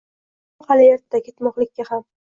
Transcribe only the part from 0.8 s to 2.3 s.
erta ketmoqlikka ham.